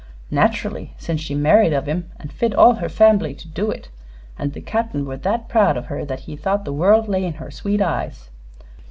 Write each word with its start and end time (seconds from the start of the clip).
"Nat'rally, 0.31 0.95
sense 0.97 1.21
she 1.21 1.35
married 1.35 1.73
of 1.73 1.85
him, 1.85 2.09
an' 2.19 2.29
fit 2.29 2.55
all 2.55 2.73
her 2.73 2.89
fambily 2.89 3.35
to 3.37 3.47
do 3.47 3.69
it. 3.69 3.89
An' 4.39 4.49
the 4.49 4.59
Cap'n 4.59 5.05
were 5.05 5.15
thet 5.17 5.47
proud 5.47 5.77
o' 5.77 5.83
her 5.83 6.03
thet 6.03 6.21
he 6.21 6.35
thought 6.35 6.65
the 6.65 6.73
world 6.73 7.07
lay 7.07 7.23
in 7.23 7.33
her 7.33 7.51
sweet 7.51 7.83
eyes." 7.83 8.31